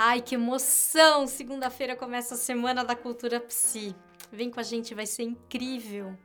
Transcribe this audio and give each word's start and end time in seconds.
Ai, 0.00 0.22
que 0.22 0.36
emoção! 0.36 1.26
Segunda-feira 1.26 1.96
começa 1.96 2.34
a 2.34 2.38
Semana 2.38 2.84
da 2.84 2.94
Cultura 2.94 3.40
Psi. 3.40 3.96
Vem 4.30 4.48
com 4.48 4.60
a 4.60 4.62
gente, 4.62 4.94
vai 4.94 5.06
ser 5.06 5.24
incrível! 5.24 6.16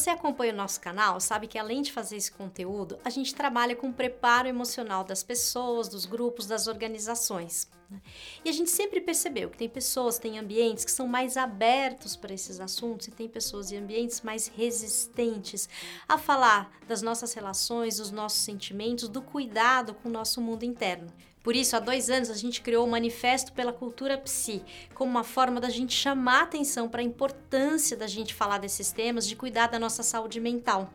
Você 0.00 0.10
acompanha 0.10 0.52
o 0.52 0.56
nosso 0.56 0.80
canal, 0.80 1.20
sabe 1.20 1.46
que 1.46 1.58
além 1.58 1.82
de 1.82 1.92
fazer 1.92 2.16
esse 2.16 2.32
conteúdo, 2.32 2.98
a 3.04 3.10
gente 3.10 3.34
trabalha 3.34 3.76
com 3.76 3.90
o 3.90 3.92
preparo 3.92 4.48
emocional 4.48 5.04
das 5.04 5.22
pessoas, 5.22 5.88
dos 5.88 6.06
grupos, 6.06 6.46
das 6.46 6.66
organizações. 6.66 7.68
Né? 7.90 8.00
E 8.44 8.48
a 8.48 8.52
gente 8.52 8.70
sempre 8.70 9.00
percebeu 9.00 9.50
que 9.50 9.58
tem 9.58 9.68
pessoas, 9.68 10.18
tem 10.18 10.38
ambientes 10.38 10.84
que 10.84 10.90
são 10.90 11.06
mais 11.06 11.36
abertos 11.36 12.16
para 12.16 12.32
esses 12.32 12.60
assuntos 12.60 13.08
e 13.08 13.10
tem 13.10 13.28
pessoas 13.28 13.70
e 13.70 13.76
ambientes 13.76 14.22
mais 14.22 14.46
resistentes 14.46 15.68
a 16.08 16.16
falar 16.16 16.72
das 16.88 17.02
nossas 17.02 17.34
relações, 17.34 17.98
dos 17.98 18.10
nossos 18.10 18.40
sentimentos, 18.40 19.08
do 19.08 19.20
cuidado 19.20 19.94
com 19.94 20.08
o 20.08 20.12
nosso 20.12 20.40
mundo 20.40 20.64
interno. 20.64 21.12
Por 21.42 21.56
isso, 21.56 21.74
há 21.74 21.80
dois 21.80 22.10
anos, 22.10 22.28
a 22.28 22.34
gente 22.34 22.60
criou 22.60 22.86
o 22.86 22.90
Manifesto 22.90 23.52
pela 23.52 23.72
Cultura 23.72 24.18
Psi, 24.18 24.62
como 24.94 25.10
uma 25.10 25.24
forma 25.24 25.58
da 25.58 25.70
gente 25.70 25.94
chamar 25.94 26.42
atenção 26.42 26.86
para 26.86 27.00
a 27.00 27.04
importância 27.04 27.96
da 27.96 28.06
gente 28.06 28.34
falar 28.34 28.58
desses 28.58 28.92
temas, 28.92 29.26
de 29.26 29.34
cuidar 29.34 29.68
da 29.68 29.78
nossa 29.78 30.02
saúde 30.02 30.38
mental. 30.38 30.92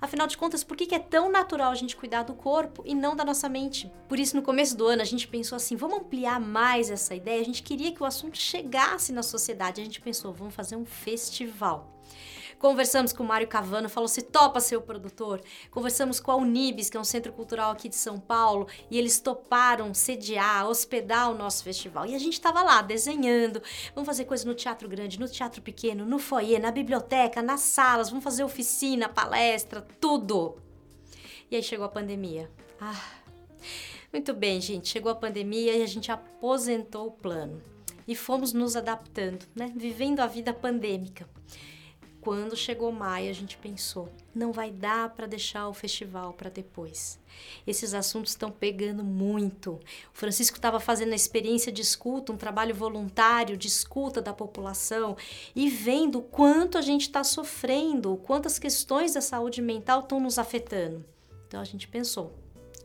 Afinal 0.00 0.28
de 0.28 0.36
contas, 0.36 0.62
por 0.62 0.76
que 0.76 0.94
é 0.94 1.00
tão 1.00 1.30
natural 1.30 1.72
a 1.72 1.74
gente 1.74 1.96
cuidar 1.96 2.22
do 2.22 2.32
corpo 2.32 2.84
e 2.86 2.94
não 2.94 3.16
da 3.16 3.24
nossa 3.24 3.48
mente? 3.48 3.90
Por 4.08 4.20
isso, 4.20 4.36
no 4.36 4.42
começo 4.42 4.76
do 4.76 4.86
ano, 4.86 5.02
a 5.02 5.04
gente 5.04 5.26
pensou 5.26 5.56
assim: 5.56 5.74
vamos 5.74 5.98
ampliar 5.98 6.38
mais 6.38 6.90
essa 6.90 7.14
ideia? 7.16 7.40
A 7.40 7.44
gente 7.44 7.64
queria 7.64 7.90
que 7.90 8.02
o 8.02 8.06
assunto 8.06 8.38
chegasse 8.38 9.12
na 9.12 9.24
sociedade. 9.24 9.80
A 9.80 9.84
gente 9.84 10.00
pensou: 10.00 10.32
vamos 10.32 10.54
fazer 10.54 10.76
um 10.76 10.84
festival. 10.84 11.92
Conversamos 12.58 13.12
com 13.12 13.22
o 13.22 13.26
Mário 13.26 13.46
Cavano, 13.46 13.88
falou 13.88 14.08
se 14.08 14.20
topa 14.20 14.58
ser 14.58 14.76
o 14.76 14.82
produtor. 14.82 15.40
Conversamos 15.70 16.18
com 16.18 16.32
a 16.32 16.36
Unibis, 16.36 16.90
que 16.90 16.96
é 16.96 17.00
um 17.00 17.04
centro 17.04 17.32
cultural 17.32 17.70
aqui 17.70 17.88
de 17.88 17.94
São 17.94 18.18
Paulo, 18.18 18.66
e 18.90 18.98
eles 18.98 19.20
toparam 19.20 19.94
sediar, 19.94 20.68
hospedar 20.68 21.30
o 21.30 21.38
nosso 21.38 21.62
festival. 21.62 22.06
E 22.06 22.16
a 22.16 22.18
gente 22.18 22.32
estava 22.32 22.62
lá 22.62 22.82
desenhando. 22.82 23.62
Vamos 23.94 24.06
fazer 24.06 24.24
coisa 24.24 24.44
no 24.44 24.54
teatro 24.54 24.88
grande, 24.88 25.20
no 25.20 25.28
teatro 25.28 25.62
pequeno, 25.62 26.04
no 26.04 26.18
foyer, 26.18 26.60
na 26.60 26.72
biblioteca, 26.72 27.40
nas 27.40 27.60
salas, 27.60 28.10
vamos 28.10 28.24
fazer 28.24 28.42
oficina, 28.42 29.08
palestra, 29.08 29.86
tudo. 30.00 30.56
E 31.50 31.56
aí 31.56 31.62
chegou 31.62 31.86
a 31.86 31.88
pandemia. 31.88 32.50
Ah, 32.80 33.00
muito 34.12 34.34
bem, 34.34 34.60
gente. 34.60 34.88
Chegou 34.88 35.12
a 35.12 35.14
pandemia 35.14 35.76
e 35.76 35.82
a 35.82 35.86
gente 35.86 36.10
aposentou 36.10 37.06
o 37.06 37.12
plano. 37.12 37.62
E 38.06 38.16
fomos 38.16 38.52
nos 38.52 38.74
adaptando, 38.74 39.46
né? 39.54 39.72
Vivendo 39.76 40.20
a 40.20 40.26
vida 40.26 40.52
pandêmica. 40.52 41.28
Quando 42.28 42.54
chegou 42.54 42.92
maio, 42.92 43.30
a 43.30 43.32
gente 43.32 43.56
pensou, 43.56 44.06
não 44.34 44.52
vai 44.52 44.70
dar 44.70 45.08
para 45.14 45.26
deixar 45.26 45.66
o 45.66 45.72
festival 45.72 46.34
para 46.34 46.50
depois. 46.50 47.18
Esses 47.66 47.94
assuntos 47.94 48.32
estão 48.32 48.50
pegando 48.50 49.02
muito. 49.02 49.80
O 50.12 50.12
Francisco 50.12 50.58
estava 50.58 50.78
fazendo 50.78 51.12
a 51.12 51.16
experiência 51.16 51.72
de 51.72 51.80
escuta, 51.80 52.30
um 52.30 52.36
trabalho 52.36 52.74
voluntário 52.74 53.56
de 53.56 53.66
escuta 53.66 54.20
da 54.20 54.34
população 54.34 55.16
e 55.56 55.70
vendo 55.70 56.20
quanto 56.20 56.76
a 56.76 56.82
gente 56.82 57.00
está 57.04 57.24
sofrendo, 57.24 58.18
quantas 58.18 58.58
questões 58.58 59.14
da 59.14 59.22
saúde 59.22 59.62
mental 59.62 60.00
estão 60.00 60.20
nos 60.20 60.38
afetando. 60.38 61.02
Então 61.46 61.62
a 61.62 61.64
gente 61.64 61.88
pensou, 61.88 62.34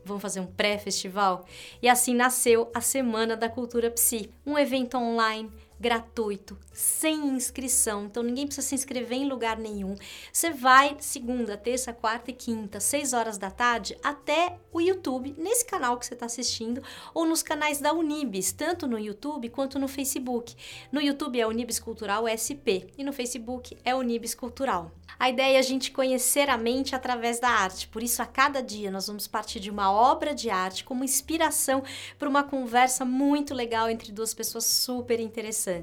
vamos 0.06 0.22
fazer 0.22 0.40
um 0.40 0.46
pré-festival? 0.46 1.44
E 1.82 1.88
assim 1.90 2.14
nasceu 2.14 2.70
a 2.72 2.80
Semana 2.80 3.36
da 3.36 3.50
Cultura 3.50 3.90
Psi, 3.90 4.30
um 4.46 4.56
evento 4.56 4.96
online 4.96 5.52
gratuito, 5.84 6.56
sem 6.72 7.26
inscrição. 7.28 8.06
Então 8.06 8.22
ninguém 8.22 8.46
precisa 8.46 8.66
se 8.66 8.74
inscrever 8.74 9.18
em 9.18 9.28
lugar 9.28 9.58
nenhum. 9.58 9.94
Você 10.32 10.50
vai 10.50 10.96
segunda, 10.98 11.58
terça, 11.58 11.92
quarta 11.92 12.30
e 12.30 12.34
quinta, 12.34 12.80
seis 12.80 13.12
horas 13.12 13.36
da 13.36 13.50
tarde, 13.50 13.94
até 14.02 14.58
o 14.72 14.80
YouTube, 14.80 15.34
nesse 15.36 15.62
canal 15.66 15.98
que 15.98 16.06
você 16.06 16.14
está 16.14 16.24
assistindo, 16.24 16.82
ou 17.12 17.26
nos 17.26 17.42
canais 17.42 17.82
da 17.82 17.92
Unibis, 17.92 18.50
tanto 18.50 18.86
no 18.86 18.98
YouTube 18.98 19.50
quanto 19.50 19.78
no 19.78 19.86
Facebook. 19.86 20.56
No 20.90 21.02
YouTube 21.02 21.38
é 21.38 21.46
Unibis 21.46 21.78
Cultural 21.78 22.24
SP 22.32 22.88
e 22.96 23.04
no 23.04 23.12
Facebook 23.12 23.76
é 23.84 23.94
Unibis 23.94 24.34
Cultural. 24.34 24.90
A 25.18 25.28
ideia 25.28 25.56
é 25.56 25.58
a 25.58 25.62
gente 25.62 25.92
conhecer 25.92 26.48
a 26.50 26.56
mente 26.56 26.94
através 26.94 27.38
da 27.38 27.48
arte, 27.48 27.86
por 27.88 28.02
isso 28.02 28.20
a 28.22 28.26
cada 28.26 28.60
dia 28.60 28.90
nós 28.90 29.06
vamos 29.06 29.26
partir 29.26 29.60
de 29.60 29.70
uma 29.70 29.92
obra 29.92 30.34
de 30.34 30.50
arte 30.50 30.82
como 30.82 31.04
inspiração 31.04 31.84
para 32.18 32.28
uma 32.28 32.42
conversa 32.42 33.04
muito 33.04 33.54
legal 33.54 33.88
entre 33.88 34.10
duas 34.10 34.34
pessoas 34.34 34.64
super 34.64 35.20
interessantes. 35.20 35.73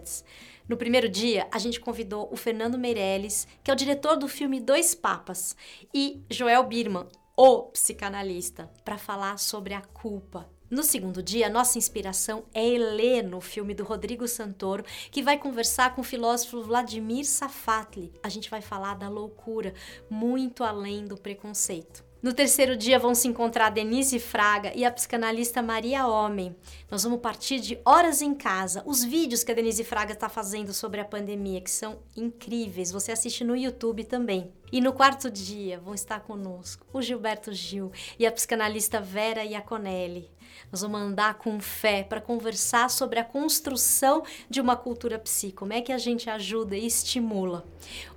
No 0.68 0.78
primeiro 0.78 1.10
dia, 1.10 1.48
a 1.52 1.58
gente 1.58 1.80
convidou 1.80 2.30
o 2.32 2.38
Fernando 2.38 2.78
Meirelles, 2.78 3.48
que 3.64 3.70
é 3.70 3.74
o 3.74 3.78
diretor 3.78 4.16
do 4.16 4.28
filme 4.28 4.60
Dois 4.60 4.96
Papas, 4.96 5.56
e 5.94 6.22
Joel 6.30 6.64
Birman, 6.64 7.08
o 7.36 7.64
psicanalista, 7.64 8.70
para 8.86 8.98
falar 8.98 9.38
sobre 9.38 9.74
a 9.74 9.82
culpa. 9.82 10.50
No 10.70 10.84
segundo 10.84 11.22
dia, 11.22 11.50
nossa 11.50 11.78
inspiração 11.78 12.46
é 12.54 12.66
Heleno, 12.66 13.42
filme 13.42 13.74
do 13.74 13.84
Rodrigo 13.84 14.26
Santoro, 14.26 14.86
que 15.12 15.22
vai 15.22 15.38
conversar 15.38 15.94
com 15.94 16.00
o 16.00 16.06
filósofo 16.06 16.62
Vladimir 16.62 17.26
Safatli. 17.26 18.14
A 18.24 18.30
gente 18.30 18.50
vai 18.50 18.62
falar 18.62 18.96
da 18.96 19.10
loucura, 19.10 19.74
muito 20.10 20.64
além 20.64 21.04
do 21.04 21.18
preconceito. 21.18 22.11
No 22.22 22.34
terceiro 22.34 22.78
dia 22.78 23.00
vão 23.00 23.16
se 23.16 23.28
encontrar 23.28 23.72
Denise 23.72 24.20
Fraga 24.20 24.72
e 24.76 24.86
a 24.86 24.92
psicanalista 24.92 25.60
Maria 25.60 26.06
Homem. 26.06 26.56
Nós 26.90 27.04
vamos 27.04 27.20
partir 27.20 27.60
de 27.60 27.80
Horas 27.84 28.22
em 28.22 28.36
Casa, 28.36 28.84
os 28.86 29.04
vídeos 29.04 29.44
que 29.44 29.52
a 29.52 29.56
Denise 29.56 29.84
Fraga 29.84 30.14
está 30.14 30.30
fazendo 30.30 30.72
sobre 30.72 31.02
a 31.02 31.06
pandemia, 31.06 31.60
que 31.62 31.72
são 31.72 31.98
incríveis. 32.16 32.92
Você 32.92 33.12
assiste 33.12 33.44
no 33.44 33.56
YouTube 33.56 34.04
também. 34.04 34.54
E 34.72 34.80
no 34.80 34.94
quarto 34.94 35.30
dia 35.30 35.82
vão 35.82 35.94
estar 35.94 36.22
conosco 36.22 36.86
o 36.94 37.02
Gilberto 37.02 37.52
Gil 37.52 37.92
e 38.18 38.26
a 38.26 38.32
psicanalista 38.32 39.02
Vera 39.02 39.44
Iaconelli. 39.44 40.32
Nós 40.72 40.82
vamos 40.82 41.02
andar 41.02 41.34
com 41.34 41.60
fé 41.60 42.04
para 42.04 42.22
conversar 42.22 42.90
sobre 42.90 43.20
a 43.20 43.24
construção 43.26 44.24
de 44.50 44.62
uma 44.62 44.78
cultura 44.78 45.20
psi. 45.20 45.52
Como 45.52 45.74
é 45.74 45.82
que 45.82 45.92
a 45.92 45.98
gente 45.98 46.30
ajuda 46.30 46.78
e 46.78 46.88
estimula? 46.88 47.66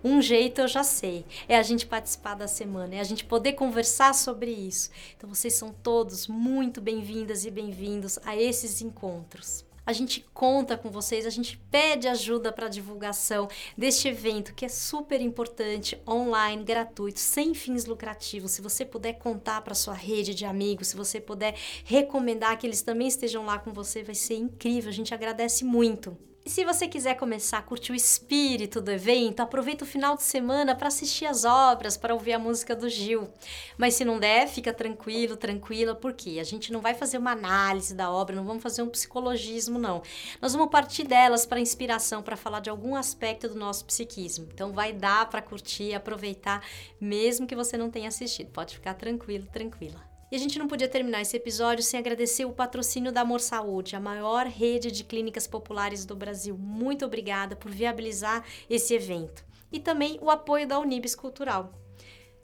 Um 0.03 0.23
jeito 0.23 0.61
eu 0.61 0.69
já 0.69 0.85
sei, 0.85 1.25
é 1.49 1.59
a 1.59 1.63
gente 1.63 1.87
participar 1.87 2.35
da 2.35 2.47
semana, 2.47 2.95
é 2.95 3.01
a 3.01 3.05
gente 3.05 3.25
poder 3.25 3.55
conversar 3.55 4.15
sobre 4.15 4.53
isso. 4.53 4.91
Então 5.17 5.29
vocês 5.29 5.55
são 5.55 5.75
todos 5.83 6.29
muito 6.29 6.81
bem-vindas 6.81 7.45
e 7.45 7.51
bem-vindos 7.51 8.17
a 8.25 8.37
esses 8.37 8.81
encontros 8.81 9.65
a 9.87 9.93
gente 9.93 10.25
conta 10.33 10.77
com 10.77 10.91
vocês, 10.91 11.27
a 11.27 11.31
gente 11.31 11.59
pede 11.71 12.09
ajuda 12.09 12.53
para 12.53 12.69
divulgação 12.69 13.49
deste 13.77 14.09
evento 14.09 14.55
que 14.55 14.65
é 14.65 14.69
super 14.69 15.21
importante, 15.21 16.01
online, 16.09 16.65
gratuito, 16.65 17.21
sem 17.21 17.55
fins 17.55 17.85
lucrativos. 17.85 18.53
Se 18.53 18.63
você 18.63 18.85
puder 18.85 19.15
contar 19.15 19.61
para 19.63 19.75
sua 19.75 19.95
rede 19.95 20.35
de 20.35 20.45
amigos, 20.45 20.89
se 20.89 20.97
você 20.97 21.21
puder 21.21 21.55
recomendar 21.85 22.59
que 22.59 22.67
eles 22.67 22.83
também 22.83 23.09
estejam 23.09 23.45
lá 23.45 23.59
com 23.59 23.73
você, 23.73 24.03
vai 24.03 24.15
ser 24.15 24.37
incrível. 24.37 24.91
A 24.91 24.95
gente 24.95 25.13
agradece 25.13 25.65
muito. 25.65 26.17
E 26.47 26.51
se 26.51 26.63
você 26.63 26.87
quiser 26.87 27.15
começar 27.15 27.57
a 27.57 27.63
curtir 27.63 27.91
o 27.91 27.95
espírito 27.95 28.79
do 28.79 28.91
evento, 28.91 29.41
aproveita 29.41 29.83
o 29.83 29.87
final 29.87 30.15
de 30.15 30.23
semana 30.25 30.75
para 30.75 30.89
assistir 30.89 31.25
as 31.25 31.43
obras, 31.47 31.97
para 31.97 32.13
ouvir 32.13 32.35
a 32.35 32.39
música 32.39 32.77
do 32.77 32.87
Gil. 32.87 33.31
Mas 33.79 33.95
se 33.95 34.05
não 34.05 34.21
der, 34.21 34.47
fica 34.47 34.71
tranquilo, 34.71 35.39
tranquila, 35.39 35.95
porque 35.95 36.39
a 36.39 36.45
gente 36.45 36.71
não 36.71 36.83
vai 36.83 36.93
fazer 36.93 37.17
uma 37.17 37.33
análise 37.33 37.95
da 37.95 38.11
obra, 38.11 38.37
não 38.37 38.45
vamos 38.45 38.63
fazer 38.63 38.83
um 38.83 38.91
psicologismo, 38.91 39.79
não. 39.79 40.03
Nós 40.39 40.53
vamos 40.53 40.71
partir 40.71 41.05
delas 41.05 41.47
para 41.47 41.61
inspiração, 41.61 42.23
para 42.23 42.37
falar 42.37 42.61
de 42.61 42.69
algum 42.69 42.95
aspecto 42.95 43.49
do 43.49 43.55
nosso 43.55 43.87
psiquismo. 43.87 44.47
Então 44.53 44.71
vai 44.71 44.93
dar 44.93 45.31
para 45.31 45.41
curtir, 45.41 45.95
aproveitar, 45.95 46.63
mesmo 47.01 47.47
que 47.47 47.57
você 47.57 47.79
não 47.79 47.91
tenha 47.91 48.09
assistido. 48.09 48.51
Pode 48.51 48.75
ficar 48.75 48.93
tranquilo, 48.93 49.47
tranquila. 49.51 50.14
E 50.31 50.37
a 50.37 50.39
gente 50.39 50.59
não 50.59 50.67
podia 50.67 50.89
terminar 50.89 51.23
esse 51.23 51.37
episódio 51.37 51.85
sem 51.85 51.99
agradecer 51.99 52.45
o 52.45 52.53
patrocínio 52.53 53.13
da 53.13 53.21
Amor 53.21 53.41
Saúde, 53.41 53.95
a 53.95 54.01
maior 54.01 54.47
rede 54.47 54.91
de 54.91 55.05
clínicas 55.05 55.47
populares 55.47 56.05
do 56.05 56.17
Brasil. 56.17 56.57
Muito 56.57 57.05
obrigada 57.05 57.55
por 57.55 57.71
viabilizar 57.71 58.45
esse 58.69 58.95
evento. 58.95 59.45
E 59.71 59.79
também 59.79 60.19
o 60.21 60.31
apoio 60.31 60.67
da 60.67 60.79
Unibis 60.79 61.15
Cultural. 61.15 61.73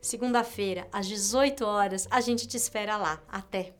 Segunda-feira, 0.01 0.89
às 0.93 1.07
18 1.07 1.65
horas, 1.65 2.09
a 2.11 2.21
gente 2.21 2.47
te 2.47 2.57
espera 2.57 2.97
lá. 2.97 3.23
Até! 3.29 3.75